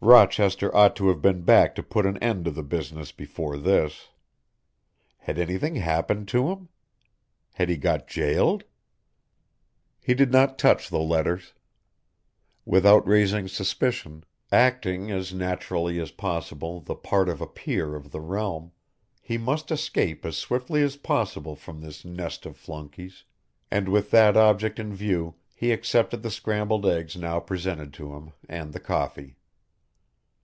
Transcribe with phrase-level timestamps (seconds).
[0.00, 4.10] Rochester ought to have been back to put an end to the business before this.
[5.18, 6.68] Had anything happened to him?
[7.54, 8.62] Had he got jailed?
[10.00, 11.52] He did not touch the letters.
[12.64, 14.22] Without raising suspicion,
[14.52, 18.70] acting as naturally as possible the part of a peer of the realm,
[19.20, 23.24] he must escape as swiftly as possible from this nest of flunkeys,
[23.68, 28.30] and with that object in view he accepted the scrambled eggs now presented to him,
[28.48, 29.34] and the coffee.